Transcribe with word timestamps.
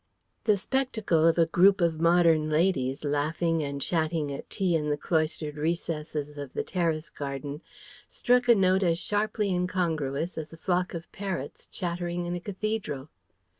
The 0.45 0.57
spectacle 0.57 1.27
of 1.27 1.37
a 1.37 1.45
group 1.45 1.79
of 1.79 1.99
modern 1.99 2.49
ladies 2.49 3.03
laughing 3.03 3.61
and 3.61 3.79
chatting 3.79 4.33
at 4.33 4.49
tea 4.49 4.75
in 4.75 4.89
the 4.89 4.97
cloistered 4.97 5.57
recesses 5.57 6.39
of 6.39 6.53
the 6.53 6.63
terrace 6.63 7.11
garden 7.11 7.61
struck 8.09 8.49
a 8.49 8.55
note 8.55 8.81
as 8.81 8.97
sharply 8.97 9.49
incongruous 9.49 10.39
as 10.39 10.51
a 10.51 10.57
flock 10.57 10.95
of 10.95 11.11
parrots 11.11 11.67
chattering 11.67 12.25
in 12.25 12.33
a 12.33 12.39
cathedral. 12.39 13.09